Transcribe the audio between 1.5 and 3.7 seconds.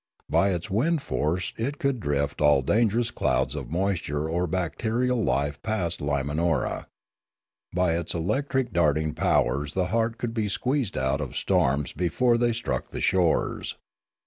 it could drift all dangerous clouds